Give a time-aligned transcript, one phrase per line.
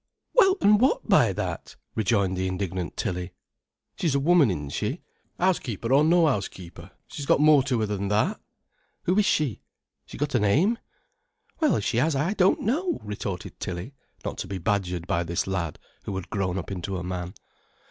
[0.33, 3.33] "Well, an' what by that?" rejoined the indignant Tilly.
[3.99, 5.03] "She's a woman, isn't she,
[5.39, 6.89] housekeeper or no housekeeper?
[7.05, 8.41] She's got more to her than that!
[9.03, 10.79] Who is she—she's got a name?"
[11.59, 13.93] "Well, if she has, I don't know," retorted Tilly,
[14.25, 17.35] not to be badgered by this lad who had grown up into a man.